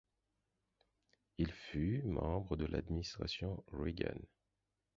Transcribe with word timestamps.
Il 1.37 1.51
fut 1.51 2.01
membre 2.05 2.55
de 2.55 2.65
l'Administration 2.65 3.63
Reagan. 3.71 4.19